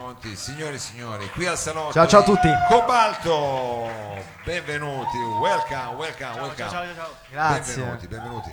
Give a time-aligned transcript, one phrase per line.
[0.00, 2.48] Pronti, signore e signori, qui al salotto Ciao, ciao a di tutti.
[2.68, 3.88] Cobalto,
[4.44, 6.94] benvenuti, welcome, welcome, welcome.
[7.30, 7.74] Grazie.
[7.82, 8.50] Benvenuti, benvenuti.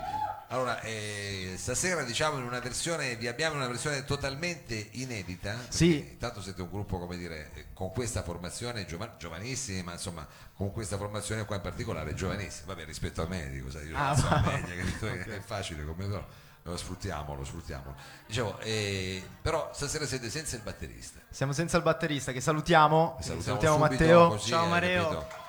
[0.48, 5.56] Allora, eh, stasera diciamo in una versione, vi abbiamo in una versione totalmente inedita.
[5.68, 5.98] Sì.
[6.14, 10.26] Intanto siete un gruppo, come dire, eh, con questa formazione, giova- giovanissimi, ma insomma,
[10.56, 12.66] con questa formazione qua in particolare, giovanissimi.
[12.66, 15.06] Vabbè, rispetto a me, dico, sai, io Ah, va- media, capito?
[15.32, 16.26] È facile come no.
[16.68, 17.94] Lo sfruttiamo, lo sfruttiamo.
[18.26, 21.20] Dicevo, eh, però stasera siete senza il batterista.
[21.30, 23.18] Siamo senza il batterista che salutiamo.
[23.22, 24.28] Salutiamo, Salutiamo, subito, Matteo.
[24.30, 25.10] così, Ciao eh, Matteo.
[25.10, 25.44] capito?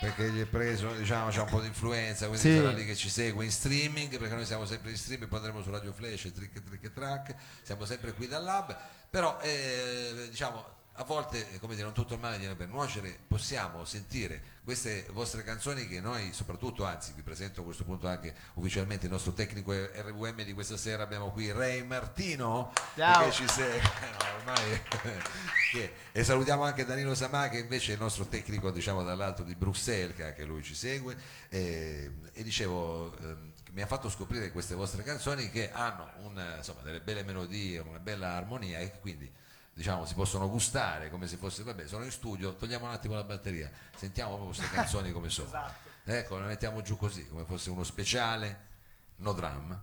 [0.00, 2.56] Perché gli è preso, diciamo, c'è un po' di influenza, quindi Sì.
[2.56, 5.60] sarà lì che ci segue in streaming, perché noi siamo sempre in streaming, poi andremo
[5.60, 8.76] su Radio Flash, Trick Trick Track, siamo sempre qui dal lab,
[9.10, 10.64] però eh, diciamo
[10.94, 15.06] a volte, eh, come dire, non tutto il male viene per nuocere, possiamo sentire queste
[15.12, 19.32] vostre canzoni che noi soprattutto, anzi vi presento a questo punto anche ufficialmente il nostro
[19.32, 23.24] tecnico RVM di questa sera, abbiamo qui Ray Martino Ciao.
[23.24, 24.82] che ci segue, no, ormai
[25.72, 29.54] che- e salutiamo anche Danilo Samà che invece è il nostro tecnico diciamo dall'alto di
[29.54, 31.16] Bruxelles che anche lui ci segue
[31.48, 36.82] e, e dicevo ehm, mi ha fatto scoprire queste vostre canzoni che hanno un, insomma,
[36.82, 39.30] delle belle melodie, una bella armonia e quindi
[39.74, 43.24] diciamo si possono gustare come se fosse vabbè sono in studio togliamo un attimo la
[43.24, 45.50] batteria sentiamo proprio queste canzoni come sono
[46.04, 48.66] ecco le mettiamo giù così come fosse uno speciale
[49.16, 49.80] no drum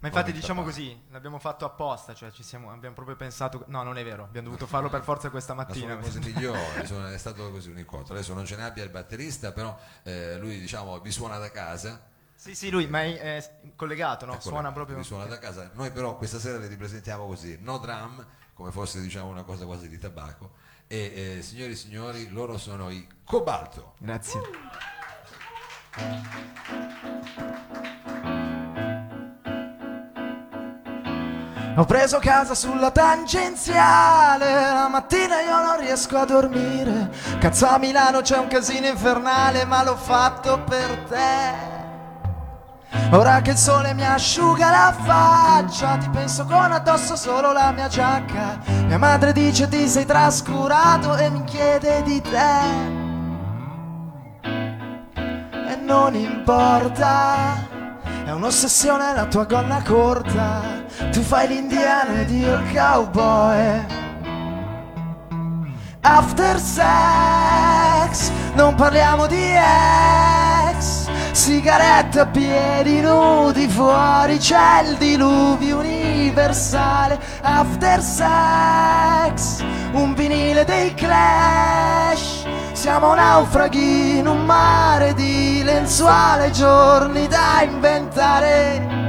[0.00, 3.62] Ma infatti diciamo così, l'abbiamo fatto apposta, cioè ci siamo, abbiamo proprio pensato...
[3.68, 5.94] No, non è vero, abbiamo dovuto farlo per forza questa Ma sono mattina.
[5.94, 8.12] le cose migliori, sono- è stato così un incontro.
[8.14, 12.02] Adesso non ce ne abbia il batterista, però eh, lui diciamo vi suona da casa.
[12.34, 14.32] Sì, sì, lui, ma è, è collegato, no?
[14.32, 15.00] Ecco, Suona proprio...
[15.04, 15.70] Suona da casa.
[15.74, 19.88] Noi però questa sera le ripresentiamo così, no drum, come fosse diciamo una cosa quasi
[19.88, 20.50] di tabacco.
[20.86, 23.94] E eh, signori e signori, loro sono i Cobalto.
[23.98, 24.40] Grazie.
[31.74, 37.10] Ho preso casa sulla tangenziale, la mattina io non riesco a dormire.
[37.40, 41.71] Cazzo a Milano c'è un casino infernale, ma l'ho fatto per te.
[43.12, 47.88] Ora che il sole mi asciuga la faccia, ti penso con addosso solo la mia
[47.88, 48.58] giacca.
[48.86, 53.10] Mia madre dice ti sei trascurato e mi chiede di te.
[54.42, 57.68] E non importa,
[58.24, 60.62] è un'ossessione la tua gonna corta.
[61.10, 64.00] Tu fai l'indiano ed io il cowboy.
[66.00, 70.41] After sex, non parliamo di ex.
[71.32, 77.18] Sigarette a piedi nudi, fuori c'è il diluvio universale.
[77.40, 82.44] After sex, un vinile dei clash.
[82.72, 89.01] Siamo naufraghi in un mare di lenzuole, giorni da inventare.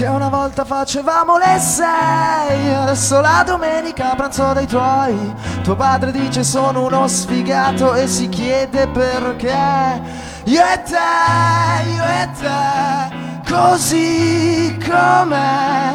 [0.00, 2.74] Che una volta facevamo le sei.
[2.74, 5.34] Adesso la domenica pranzo dai tuoi.
[5.62, 10.00] Tuo padre dice sono uno sfigato E si chiede perché
[10.44, 15.92] Io e te, io e te Così com'è.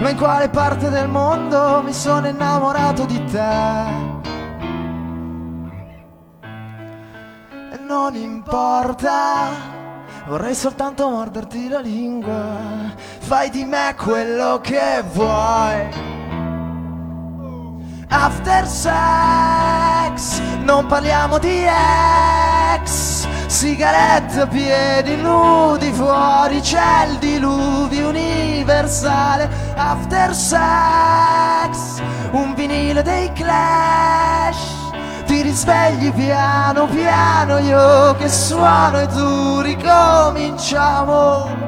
[0.00, 3.84] Ma in quale parte del mondo mi sono innamorato di te?
[7.70, 9.75] E non importa
[10.26, 12.92] Vorrei soltanto morderti la lingua.
[13.20, 15.88] Fai di me quello che vuoi.
[18.08, 23.28] After sex, non parliamo di ex.
[23.46, 29.48] Sigarette a piedi nudi, fuori c'è il diluvio universale.
[29.76, 34.75] After sex, un vinile dei clash.
[35.26, 41.65] Ti risvegli piano piano, io che suono e tu ricominciamo.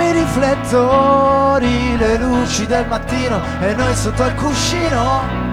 [0.00, 5.48] Spegniamo i riflettori, le luci del mattino e noi sotto il cuscino.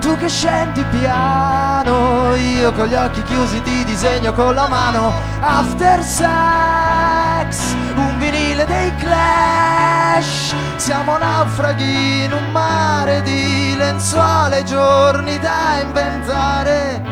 [0.00, 5.12] Tu che scendi piano, io con gli occhi chiusi ti disegno con la mano.
[5.40, 10.54] After sex, un vinile dei clash.
[10.76, 17.11] Siamo naufraghi in un mare di lenzuole, giorni da inventare.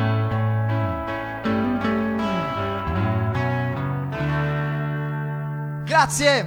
[5.91, 6.47] Grazie.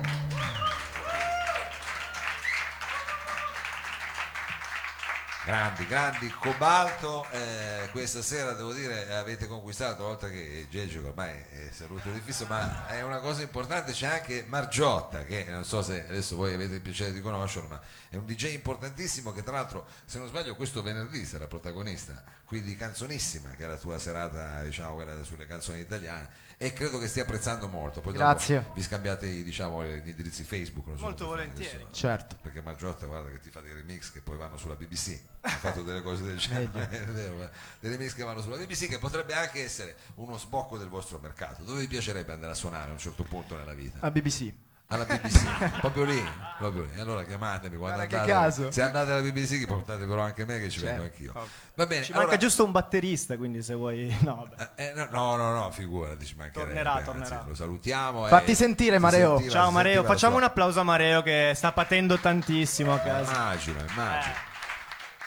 [5.43, 11.69] Grandi, grandi, Cobalto, eh, questa sera devo dire avete conquistato, oltre che Gegio ormai è
[11.71, 16.05] saluto di fisso, ma è una cosa importante, c'è anche Margiotta che non so se
[16.07, 19.85] adesso voi avete il piacere di conoscerlo, ma è un DJ importantissimo che tra l'altro,
[20.05, 24.95] se non sbaglio, questo venerdì sarà protagonista, quindi canzonissima, che è la tua serata, diciamo,
[24.95, 28.01] quella sulle canzoni italiane e credo che stia apprezzando molto.
[28.01, 28.65] Poi dopo Grazie.
[28.73, 30.87] vi scambiate diciamo, gli indirizzi Facebook.
[30.87, 31.75] non so Molto volentieri.
[31.83, 31.87] adesso.
[31.91, 32.37] Certo.
[32.41, 35.19] Perché Margiotta guarda che ti fa dei remix che poi vanno sulla BBC.
[35.41, 38.97] Ha fatto delle cose del genere, vero, ma dei remix che vanno sulla BBC che
[38.99, 41.63] potrebbe anche essere uno sbocco del vostro mercato.
[41.63, 43.97] Dove vi piacerebbe andare a suonare a un certo punto nella vita?
[44.01, 44.51] A BBC.
[44.87, 46.23] Alla BBC, proprio lì,
[46.59, 46.99] proprio lì.
[46.99, 48.31] Allora chiamatemi quando Guarda che andate.
[48.31, 48.71] caso.
[48.71, 51.15] Se andate alla BBC che portate però anche me che ci vengo Certo.
[51.31, 51.47] anch'io.
[51.73, 54.15] Va bene, Ci allora- manca giusto un batterista, quindi se vuoi...
[54.21, 54.71] No, vabbè.
[54.75, 56.73] eh, no, no, no, no, figurati, ci mancherebbe.
[56.73, 57.43] Tornerà, anzi, tornerà.
[57.47, 58.25] lo salutiamo.
[58.27, 59.37] Fatti sentire, Mareo.
[59.37, 63.31] sentiva- Ciao Mareo, facciamo un applauso a Mareo che sta patendo tantissimo a casa.
[63.31, 64.33] Immagino, immagino.
[64.33, 64.51] Eh.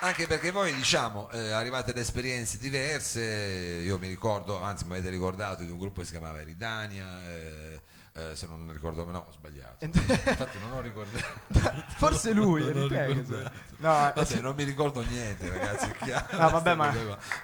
[0.01, 3.21] Anche perché voi diciamo eh, arrivate da esperienze diverse,
[3.83, 7.81] io mi ricordo, anzi mi avete ricordato di un gruppo che si chiamava Eridania, eh,
[8.17, 9.85] eh, se non ricordo, no, ho sbagliato.
[9.85, 11.25] Infatti non ho ricordato.
[11.97, 13.51] Forse lui, Non ricordato.
[13.79, 15.93] No, Vabbè, eh, non mi ricordo niente, ragazzi.
[16.37, 16.95] No, vabbè, ma-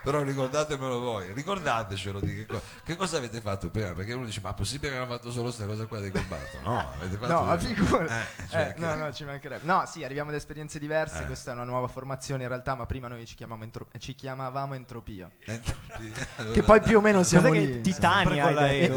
[0.03, 4.41] Però ricordatemelo voi, ricordatecelo di che, co- che cosa avete fatto prima, perché uno dice:
[4.43, 6.59] Ma è possibile che hanno fatto solo questa cosa qua di combatto?
[6.63, 7.45] No, avete fatto.
[7.45, 8.05] No, figura.
[8.21, 9.65] Eh, cioè, Eh, che- no, no, ci mancherebbe.
[9.67, 11.23] No, sì, arriviamo da esperienze diverse.
[11.23, 11.27] Eh.
[11.27, 14.75] Questa è una nuova formazione in realtà, ma prima noi ci, chiamavamo entro- ci chiamavamo
[14.75, 15.31] Entropia.
[15.45, 16.51] Entropia.
[16.53, 17.81] Che poi più o meno siamo Cos'è che lì.
[17.83, 18.51] Titania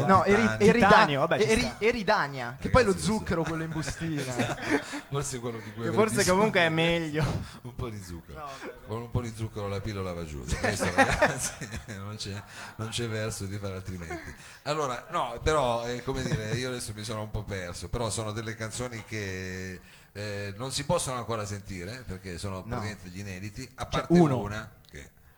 [0.06, 1.84] no, eri, erida- Titanio, vabbè, ci eri- sta.
[1.84, 4.22] eridania, che poi lo zucchero, quello in bustina.
[5.10, 7.24] Forse quello di cui Che forse comunque è meglio.
[7.62, 8.48] un po' di zucchero
[8.86, 11.52] con un po' di zucchero la pillola va giù questo ragazzi
[11.96, 12.42] non c'è,
[12.76, 14.34] non c'è verso di fare altrimenti
[14.64, 18.32] allora no però eh, come dire io adesso mi sono un po' perso però sono
[18.32, 19.80] delle canzoni che
[20.12, 24.38] eh, non si possono ancora sentire perché sono praticamente gli inediti a parte uno.
[24.38, 24.68] una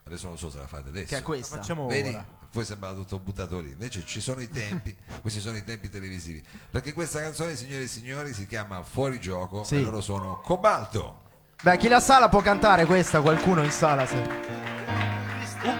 [0.08, 1.56] adesso non so se la fate adesso che è questa.
[1.56, 2.08] Facciamo Vedi?
[2.10, 2.26] ora.
[2.50, 6.42] Poi sembrava tutto buttato lì, invece ci sono i tempi, questi sono i tempi televisivi.
[6.70, 9.76] Perché questa canzone, signore e signori, si chiama Fuori gioco Sì.
[9.76, 11.22] e loro sono Cobalto.
[11.62, 13.20] Beh, chi la sala può cantare questa?
[13.20, 14.06] Qualcuno in sala?
[14.06, 14.16] Se...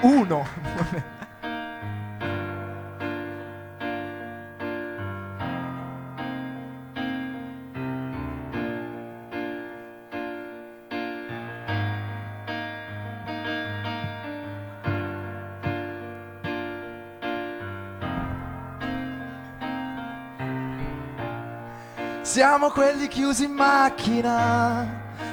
[0.02, 0.46] U- uno.
[22.38, 24.86] Siamo quelli chiusi in macchina,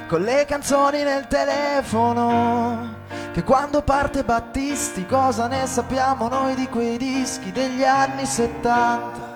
[0.08, 2.96] con le canzoni nel telefono.
[3.32, 9.34] Che quando parte Battisti, cosa ne sappiamo noi di quei dischi degli anni 70?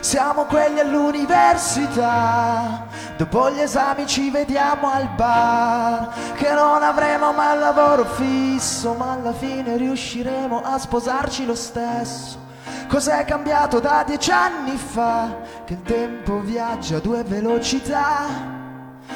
[0.00, 2.86] Siamo quelli all'università,
[3.18, 9.34] dopo gli esami ci vediamo al bar, che non avremo mai lavoro fisso, ma alla
[9.34, 12.48] fine riusciremo a sposarci lo stesso.
[12.90, 15.42] Cos'è cambiato da dieci anni fa?
[15.64, 18.26] Che il tempo viaggia a due velocità.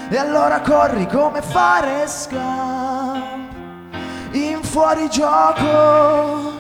[0.09, 3.53] E allora corri come Forrest Gump
[4.31, 6.53] in fuorigioco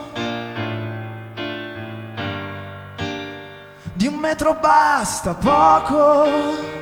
[3.93, 6.74] Di un metro basta poco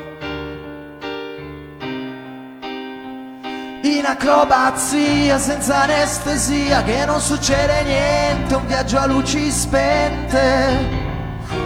[3.85, 11.01] In acrobazia senza anestesia Che non succede niente Un viaggio a luci spente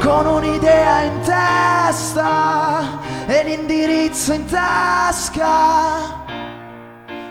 [0.00, 6.24] con un'idea in testa e l'indirizzo in tasca.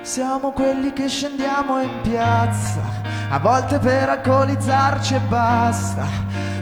[0.01, 2.81] Siamo quelli che scendiamo in piazza,
[3.29, 6.05] a volte per alcolizzarci e basta.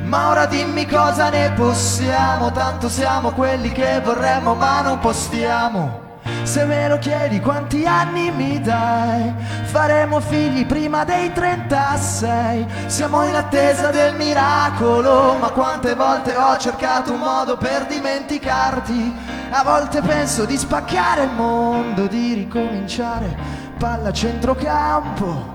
[0.06, 6.13] Ma ora dimmi cosa ne possiamo, tanto siamo quelli che vorremmo ma non postiamo.
[6.44, 9.34] Se me lo chiedi quanti anni mi dai,
[9.64, 12.66] faremo figli prima dei 36.
[12.88, 19.14] Siamo in attesa del miracolo, ma quante volte ho cercato un modo per dimenticarti.
[19.52, 23.36] A volte penso di spaccare il mondo, di ricominciare
[23.78, 25.52] palla centrocampo,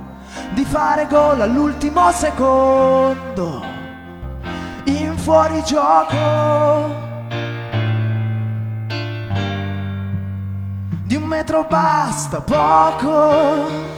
[0.50, 3.62] di fare gol all'ultimo secondo,
[4.84, 7.07] in fuorigioco.
[11.28, 13.96] Metro basta poco.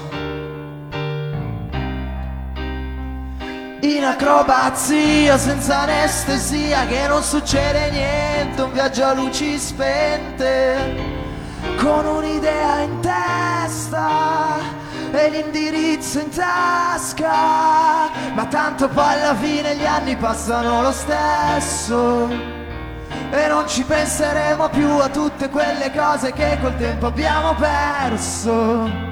[3.83, 11.19] In acrobazia senza anestesia che non succede niente, un viaggio a luci spente
[11.79, 14.59] con un'idea in testa
[15.13, 22.60] e l'indirizzo in tasca, ma tanto poi alla fine gli anni passano lo stesso
[23.31, 29.09] e non ci penseremo più a tutte quelle cose che col tempo abbiamo perso.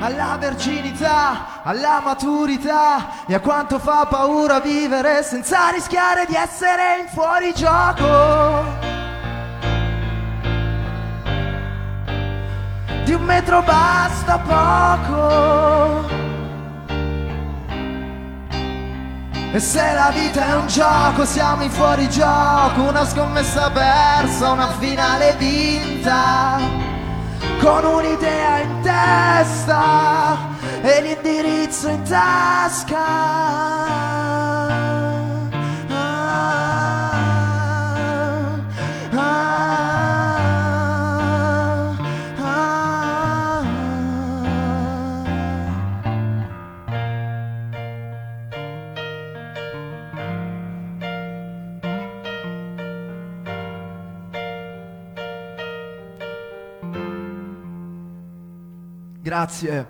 [0.00, 7.08] Alla verginità, alla maturità e a quanto fa paura vivere senza rischiare di essere in
[7.08, 8.92] fuorigioco.
[13.04, 16.23] di un metro basta poco.
[19.54, 25.36] E se la vita è un gioco, siamo in fuorigioco, una scommessa persa, una finale
[25.38, 26.58] vinta,
[27.60, 30.36] con un'idea in testa
[30.82, 33.04] e l'indirizzo in tasca.
[59.24, 59.86] Grazie.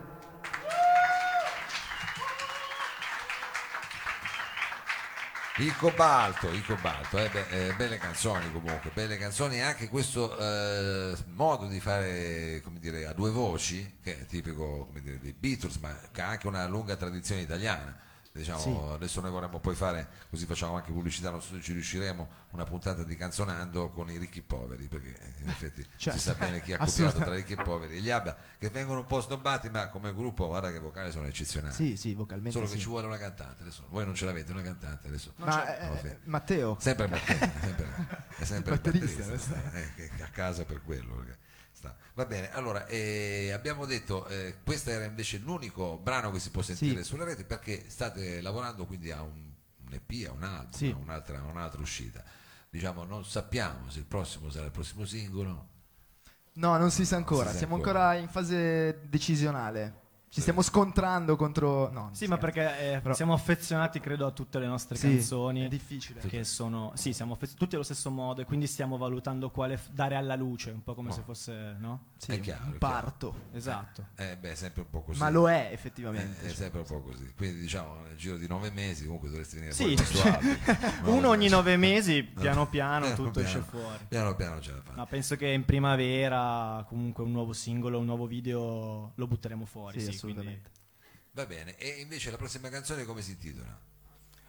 [5.57, 10.39] Il cobalto, il cobalto, eh, beh, eh, belle canzoni comunque, belle canzoni e anche questo
[10.39, 15.99] eh, modo di fare dire, a due voci, che è tipico dire, dei Beatles, ma
[16.13, 17.93] che ha anche una lunga tradizione italiana.
[18.37, 22.29] Diciamo, Adesso noi vorremmo poi fare, così facciamo anche pubblicità, non so se ci riusciremo,
[22.51, 26.19] una puntata di canzonando con i ricchi poveri, perché eh, in effetti Certo.
[26.19, 27.97] si sa bene chi ha copiato tra ricchi e poveri.
[27.97, 31.27] E gli Abba che vengono un po' snobbati, ma come gruppo guarda che vocali sono
[31.27, 31.73] eccezionali.
[31.73, 32.81] Sì, sì, vocalmente Solo che sì.
[32.81, 33.85] ci vuole una cantante adesso.
[33.89, 35.33] Voi non ce l'avete una cantante adesso.
[35.37, 36.17] Ma eh, sì.
[36.25, 37.87] Matteo, Sempre Matteo, sempre,
[38.37, 41.15] è sempre il batterista, batterista, eh, che- che a casa per quello.
[41.15, 41.39] perché
[41.91, 41.97] sta.
[42.15, 46.63] Va bene, allora eh, abbiamo detto, eh, questo era invece l'unico brano che si può
[46.63, 47.09] sentire Sì.
[47.09, 49.53] sulla rete perché state lavorando quindi a un,
[49.87, 50.91] un EP, a un album, Sì.
[50.91, 52.23] a un'altra, un'altra uscita.
[52.71, 55.69] Diciamo, non sappiamo se il prossimo sarà il prossimo singolo.
[56.55, 58.09] no, non si sa ancora, si sa siamo ancora.
[58.09, 60.03] ancora in fase decisionale.
[60.35, 61.93] Ci stiamo scontrando contro...
[61.93, 65.63] No, Sì, ma perché eh, Però- siamo affezionati, credo, a tutte le nostre Sì, canzoni.
[65.65, 66.19] è difficile.
[66.21, 69.91] Che sono, sì, siamo affezionati tutti allo stesso modo e quindi stiamo valutando quale f-
[69.91, 72.07] dare alla luce, un po' come se fosse, no?
[72.17, 72.95] Sì, È chiaro, un è chiaro.
[73.01, 73.35] parto.
[73.53, 74.07] Esatto.
[74.17, 75.21] Eh beh, è sempre un po' così.
[75.21, 76.47] Ma lo è Eh, effettivamente.
[76.49, 77.33] è sempre un po' così.
[77.37, 80.41] Quindi diciamo nel giro di nove mesi comunque dovresti venire Sì, fuori cioè,
[81.05, 81.57] uno no, ogni no.
[81.59, 83.47] nove mesi, piano piano, Piano tutto piano.
[83.47, 84.05] esce fuori.
[84.09, 84.93] Piano piano ce la fa.
[84.95, 90.01] No, penso che in primavera comunque un nuovo singolo, un nuovo video lo butteremo fuori.
[90.01, 90.71] Sì, Sì, assolutamente.
[90.71, 90.83] quindi-
[91.33, 93.77] Va bene, e invece la prossima canzone come si intitola?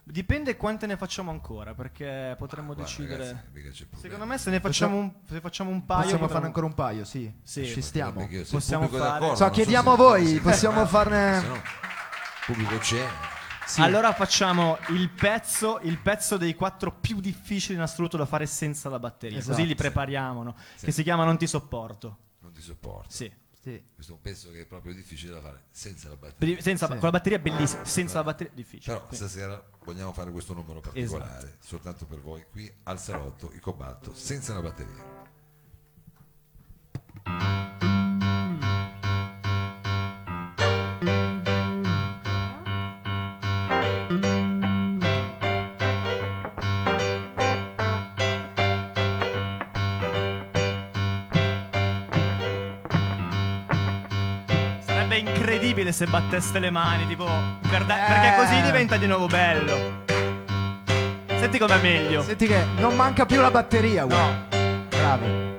[0.08, 3.46] Dipende quante ne facciamo ancora, perché potremmo Ah, guarda, decidere.
[3.52, 3.88] ragazzi.
[3.96, 6.74] Secondo me se ne facciamo un, se facciamo un paio Possiamo potremmo- farne ancora un
[6.76, 7.34] paio, sì.
[7.42, 7.66] Sì.
[7.66, 8.30] Ci stiamo.
[8.52, 11.62] Possiamo fare- So, chiediamo a voi, possiamo farne- se no,
[12.46, 13.04] pubblico c'è.
[13.66, 13.82] Sì.
[13.82, 18.90] Allora facciamo il pezzo, il pezzo dei quattro più difficili in assoluto da fare senza
[18.90, 19.40] la batteria.
[19.40, 19.56] Esatto.
[19.56, 20.56] Così li prepariamo, no?
[20.76, 20.86] Sì.
[20.86, 22.18] Che si chiama Non ti sopporto.
[22.42, 23.10] Non ti sopporto.
[23.10, 23.32] Sì.
[23.66, 23.84] Sì.
[23.96, 26.62] Questo è un pezzo che è proprio difficile da fare senza la batteria.
[26.62, 26.92] Senza- Sì.
[26.94, 28.94] Con la batteria è bellissimo, senza la batteria è difficile.
[28.94, 31.66] Però Quindi- stasera vogliamo fare questo numero particolare, Esatto.
[31.66, 35.25] soltanto per voi, qui al salotto, il cobalto, senza la batteria.
[55.96, 57.26] Se batteste le mani, tipo,
[57.70, 60.04] per da- perché così diventa di nuovo bello.
[61.40, 62.22] Senti com'è meglio.
[62.22, 64.58] Senti che non manca più la batteria, guarda.
[64.90, 65.54] Bravi.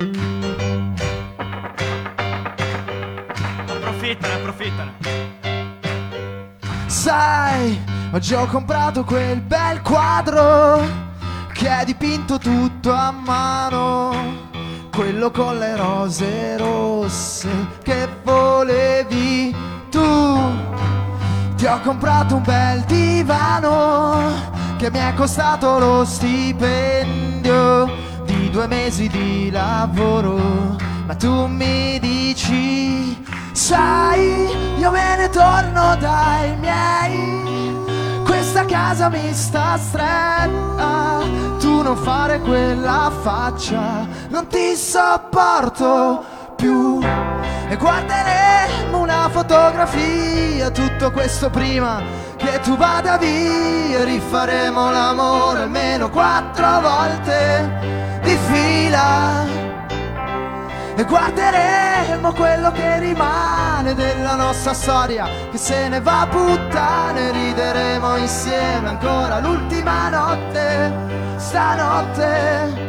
[3.67, 4.93] Approfittane, approfittane.
[6.85, 10.87] Sai, oggi ho comprato quel bel quadro
[11.55, 14.45] che è dipinto tutto a mano.
[14.93, 17.49] Quello con le rose rosse
[17.83, 19.66] che volevi
[19.97, 21.55] tu.
[21.57, 24.31] Ti ho comprato un bel divano
[24.77, 27.91] che mi è costato lo stipendio
[28.27, 30.77] di due mesi di lavoro.
[31.07, 37.45] Ma tu mi dici, sai, io me ne torno dai miei.
[38.23, 41.21] Questa casa mi sta stretta,
[41.59, 46.23] tu non fare quella faccia, non ti sopporto
[46.57, 47.01] più.
[47.69, 52.01] E guarderemo una fotografia, tutto questo prima
[52.37, 54.05] che tu vada via.
[54.05, 59.45] Rifaremo l'amore almeno quattro volte di fila.
[60.99, 68.17] e guarderemo quello che rimane della nostra storia che se ne va a puttane rideremo
[68.17, 70.91] insieme ancora l'ultima notte
[71.37, 72.86] stanotte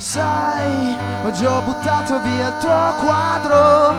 [0.00, 3.94] Sai, oggi ho buttato via il tuo quadro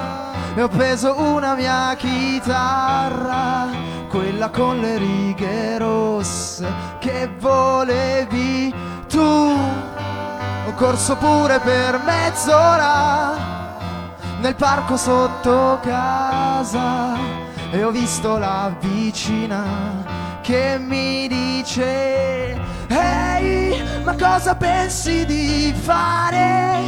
[0.55, 3.67] e ho preso una mia chitarra,
[4.09, 6.67] quella con le righe rosse
[6.97, 8.73] che volevi
[9.07, 9.19] tu.
[9.19, 13.37] Ho corso pure per mezz'ora
[14.39, 17.13] nel parco sotto casa
[17.69, 20.01] e ho visto la vicina
[20.41, 26.79] che mi dice Ehi, ma cosa pensi di fare?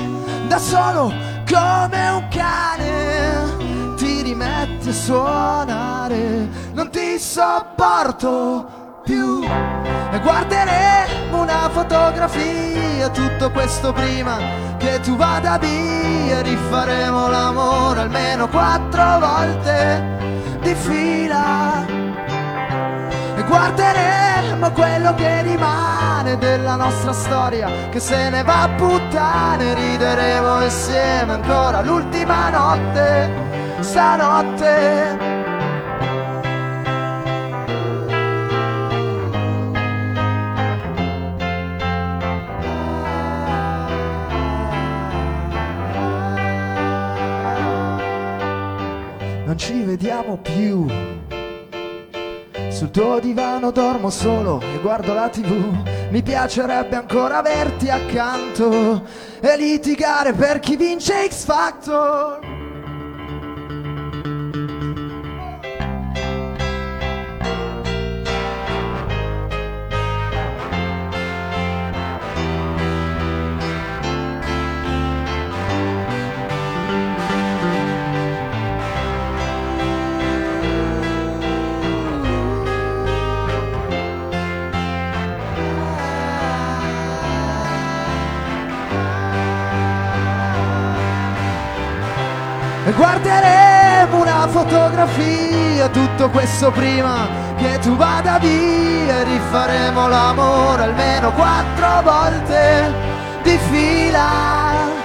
[0.48, 1.14] Da solo
[1.50, 3.96] come un cane?
[3.96, 9.44] Ti rimetti a suonare, non ti sopporto più.
[9.44, 14.38] E guarderemo una fotografia tutto questo prima
[14.78, 16.42] che tu vada via.
[16.42, 22.03] Rifaremo l'amore almeno quattro volte di fila
[23.54, 31.34] guarderemo quello che rimane della nostra storia che se ne va a puttane rideremo insieme
[31.34, 33.30] ancora l'ultima notte
[33.82, 35.34] stanotte
[49.46, 51.13] non ci vediamo più.
[52.84, 56.10] Sul tuo divano dormo solo e guardo la tv.
[56.10, 59.06] Mi piacerebbe ancora averti accanto
[59.40, 62.53] e litigare per chi vince X Factor.
[92.96, 97.28] Guarderemo una fotografia, tutto questo prima
[97.58, 102.94] che tu vada via e rifaremo l'amore almeno quattro volte
[103.44, 105.02] di fila.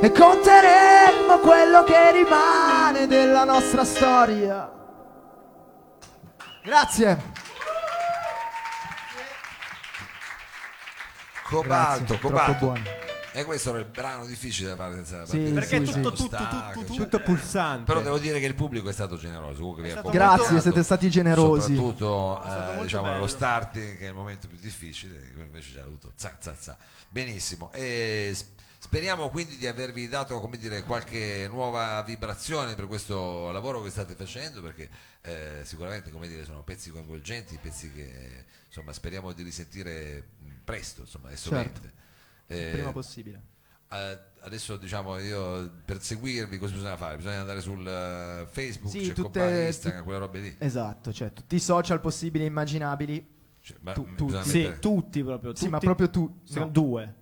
[0.00, 4.70] E conteremo quello che rimane della nostra storia.
[6.62, 7.32] Grazie.
[11.42, 13.03] Cobalto, Grazie, cobalto.
[13.36, 15.54] E questo era il brano difficile da fare senza la Sì, batteria.
[15.60, 16.02] Perché sì, tutto, sì.
[16.02, 17.84] tutto, tutto, Stacca, tutto, Tutto pulsante.
[17.84, 19.58] Però devo dire che il pubblico è stato generoso.
[19.58, 21.74] Comunque vi ha stato Grazie, siete stati generosi.
[21.74, 23.18] Soprattutto È stato eh, molto diciamo bello.
[23.18, 26.76] lo starting, che è il momento più difficile, invece ci ha avuto za, za, za.
[27.08, 27.72] Benissimo.
[27.72, 28.44] E s-
[28.78, 34.14] speriamo quindi di avervi dato come dire, qualche nuova vibrazione per questo lavoro che state
[34.14, 34.88] facendo, perché
[35.22, 41.00] eh, sicuramente come dire, sono pezzi coinvolgenti, pezzi che insomma, speriamo di risentire mh, presto,
[41.00, 41.80] insomma, adesso Certo.
[42.46, 43.42] Eh, Prima possibile.
[44.40, 47.16] adesso diciamo io per seguirvi cosa bisogna fare?
[47.16, 50.56] Bisogna andare sul eh, Facebook, Sì, c'è tutte- Instagram, quelle robe lì.
[50.58, 53.32] Esatto, cioè tutti i social possibili e immaginabili.
[53.60, 54.42] Cioè, ma tu- tutti.
[54.42, 55.54] Sì, mettere- tutti proprio.
[55.54, 56.40] Sì, ma tutti- proprio tu.
[56.44, 56.70] Sono no.
[56.70, 57.14] due.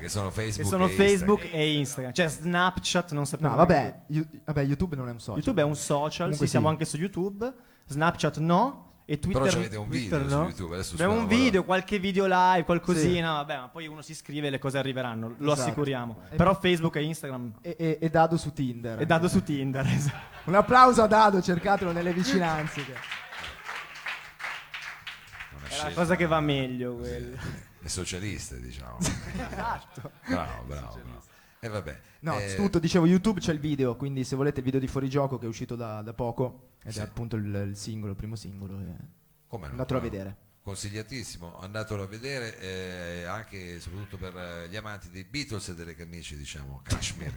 [0.00, 1.60] che sono Che Facebook sono e Facebook Instagram.
[1.60, 2.12] e Instagram.
[2.14, 3.52] Cioè Snapchat non sappiamo.
[3.54, 5.36] No, vabbè, you- vabbè, YouTube non è un social.
[5.36, 7.52] YouTube è un social, Comunque sì, siamo anche su YouTube.
[7.86, 8.87] Snapchat no.
[9.10, 10.44] E Twitter Però avete un video Twitter su no.
[10.48, 14.48] YouTube, adesso Abbiamo un video, qualche video live, qualcosina, vabbè, ma poi uno si iscrive
[14.48, 15.66] e le cose arriveranno, lo Esatto.
[15.66, 16.22] assicuriamo.
[16.30, 18.98] E- Però Facebook e Instagram E, e- e Dado su Tinder.
[18.98, 19.86] è dato su Tinder.
[19.88, 20.16] esatto.
[20.44, 22.84] Un applauso a Dado, cercatelo nelle vicinanze.
[25.70, 27.38] È la cosa che va meglio quella.
[27.80, 28.98] È socialista, diciamo.
[29.00, 30.10] Esatto.
[30.26, 31.22] bravo, bravo, bravo.
[31.60, 32.00] E vabbè.
[32.20, 35.38] No, eh, tutto, dicevo, YouTube c'è il video, quindi se volete il video di fuorigioco
[35.38, 36.98] che è uscito da, da poco, ed Sì.
[37.00, 38.94] è appunto il, il singolo, il primo singolo, eh,
[39.46, 40.36] come no, andatelo a vedere.
[40.68, 45.74] Consigliatissimo, andatelo a vedere eh, anche e soprattutto per eh, gli amanti dei Beatles e
[45.74, 47.32] delle camicie, diciamo, Kashmir,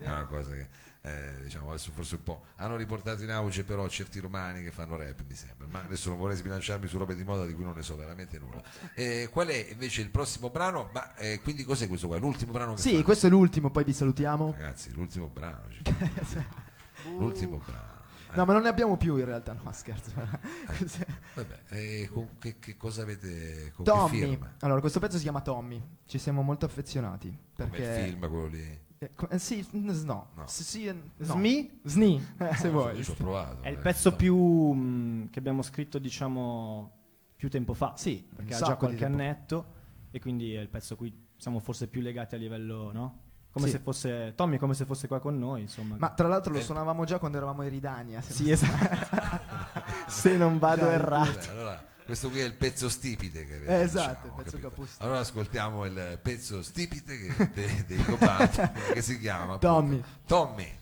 [0.00, 0.66] è una cosa che
[1.02, 4.96] eh, diciamo adesso forse un po' hanno riportato in auge però certi romani che fanno
[4.96, 7.76] rap, mi sembra, ma adesso non vorrei sbilanciarmi su robe di moda di cui non
[7.76, 8.60] ne so veramente nulla.
[8.94, 10.90] Eh, qual è invece il prossimo brano?
[10.92, 12.16] Ma eh, quindi cos'è questo qua?
[12.18, 13.02] L'ultimo brano che Sì, fate?
[13.04, 14.54] questo è l'ultimo, poi vi salutiamo.
[14.58, 15.62] Ragazzi, l'ultimo brano.
[17.16, 17.91] l'ultimo brano.
[18.34, 20.10] No, ma non ne abbiamo più in realtà, no, scherzo.
[21.34, 24.18] Vabbè, eh, con che, che cosa avete con Tommy.
[24.18, 24.54] che firma?
[24.60, 25.82] Allora, questo pezzo si chiama Tommy.
[26.06, 27.28] Ci siamo molto affezionati.
[27.54, 28.00] Come Perché...
[28.00, 28.80] il film quello lì?
[28.98, 30.28] Eh, eh, sì, no.
[30.34, 30.46] No.
[30.46, 31.02] Sì, sì, eh, no.
[31.18, 31.80] Smi?
[31.82, 32.96] Sni, eh, se vuoi.
[32.96, 33.62] Io ci ho provato.
[33.62, 34.16] È il eh, pezzo no.
[34.16, 36.92] più mh, che abbiamo scritto, diciamo,
[37.36, 37.94] più tempo fa.
[37.96, 41.88] Sì, perché ha già qualche annetto e quindi è il pezzo a cui siamo forse
[41.88, 43.21] più legati a livello, no?
[43.52, 43.72] Come Sì.
[43.72, 45.96] se fosse Tommy, come se fosse qua con noi, insomma.
[45.98, 46.62] Ma tra l'altro lo Eh.
[46.62, 48.20] suonavamo già quando eravamo a Eridania.
[48.22, 49.82] se sì, non- esatto.
[50.08, 51.50] se non vado Dai, errato.
[51.50, 55.04] Allora, questo qui è il pezzo stipite che Eh, esatto, diciamo, pezzo capostipite.
[55.04, 60.72] Allora ascoltiamo il pezzo stipite che, de- dei Cobalto che si chiama appunto, Tommy.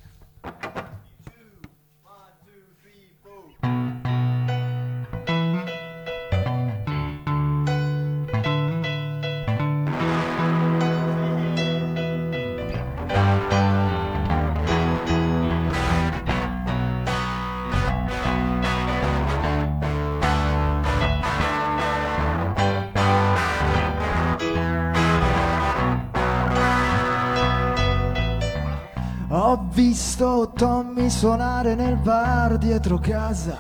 [29.90, 33.59] Visto Tommy suonare nel bar dietro casa.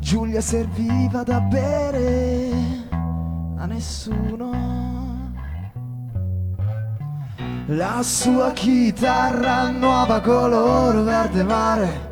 [0.00, 2.50] Giulia serviva da bere
[3.56, 4.50] a nessuno.
[7.66, 12.08] La sua chitarra nuova color verde mare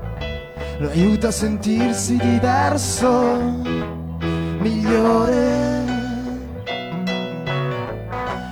[0.78, 3.10] lo aiuta a sentirsi diverso,
[4.60, 5.67] migliore.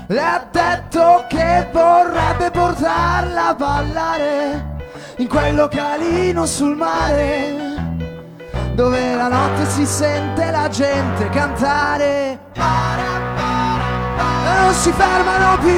[0.09, 4.77] Le ha detto che vorrebbe portarla a ballare
[5.17, 7.75] in quel localino sul mare
[8.75, 12.39] dove la notte si sente la gente cantare.
[12.55, 15.75] Non si fermano più,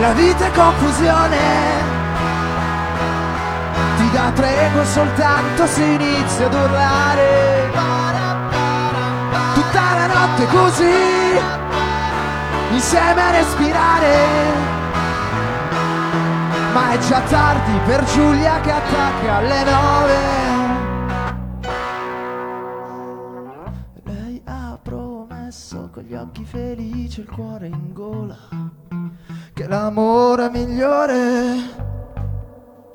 [0.00, 1.38] la vita è confusione.
[3.98, 7.70] Ti dà tregua soltanto se inizia ad urlare.
[9.54, 11.61] Tutta la notte così
[12.72, 14.16] insieme a respirare.
[16.72, 20.16] Ma è già tardi per Giulia che attacca alle nove.
[24.04, 28.38] Lei ha promesso con gli occhi felici e il cuore in gola
[29.52, 31.54] che l'amore migliore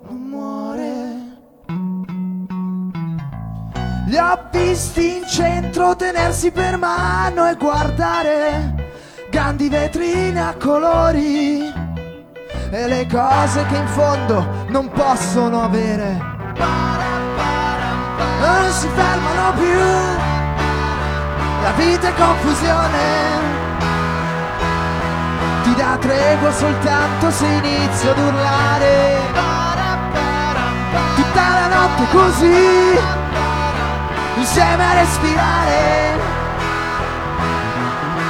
[0.01, 0.95] non muore.
[4.07, 8.86] Li ho visti in centro tenersi per mano e guardare
[9.29, 11.73] grandi vetrine a colori
[12.69, 16.35] e le cose che in fondo non possono avere.
[18.39, 19.79] Non si fermano più,
[21.63, 23.55] la vita è confusione.
[25.63, 29.15] Ti dà tregua soltanto se inizia ad urlare.
[31.15, 32.99] Tutta la notte così,
[34.35, 36.36] insieme a respirare.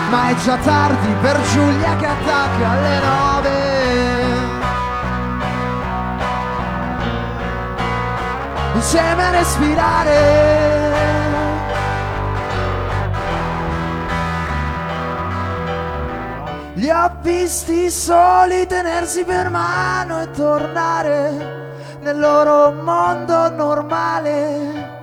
[0.10, 3.76] Ma è già tardi per Giulia che attacca alle nove.
[8.76, 10.96] Insieme a respirare.
[16.76, 21.66] Li ho visti soli tenersi per mano e tornare
[22.02, 24.97] nel loro mondo normale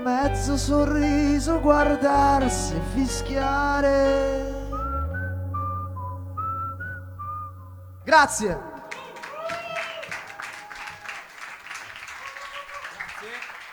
[0.00, 4.54] mezzo sorriso guardarsi e fischiare.
[8.04, 8.68] Grazie.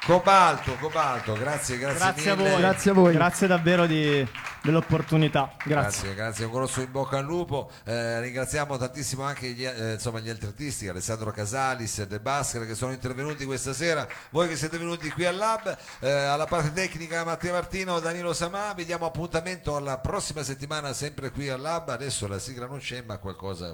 [0.05, 2.49] Cobalto, Cobalto, grazie, grazie, Grazie a mille.
[2.51, 2.59] voi.
[2.61, 3.13] Grazie a voi.
[3.13, 4.25] Grazie davvero di-
[4.67, 5.53] dell'opportunità.
[5.63, 6.13] Grazie.
[6.13, 7.71] Grazie, grazie, un grosso in bocca al lupo.
[7.85, 12.75] Eh, ringraziamo tantissimo anche gli, eh, insomma, gli altri artisti, Alessandro Casalis De Basker che
[12.75, 14.07] sono intervenuti questa sera.
[14.31, 18.73] Voi che siete venuti qui al Lab, eh, alla parte tecnica Matteo Martino, Danilo Samà,
[18.73, 21.89] vi diamo appuntamento alla prossima settimana sempre qui al Lab.
[21.89, 23.73] Adesso la sigla non c'è, ma qualcosa